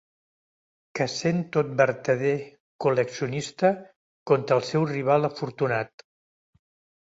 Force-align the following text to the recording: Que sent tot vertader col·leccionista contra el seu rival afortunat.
Que 0.99 1.05
sent 1.15 1.43
tot 1.57 1.67
vertader 1.81 2.31
col·leccionista 2.85 3.71
contra 4.33 4.59
el 4.63 4.67
seu 4.71 4.89
rival 4.95 5.31
afortunat. 5.31 6.07